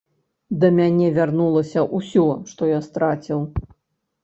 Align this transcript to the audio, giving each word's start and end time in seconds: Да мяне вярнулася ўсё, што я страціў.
Да 0.63 0.71
мяне 0.79 1.09
вярнулася 1.17 1.85
ўсё, 1.99 2.25
што 2.55 2.73
я 2.73 2.83
страціў. 2.89 3.39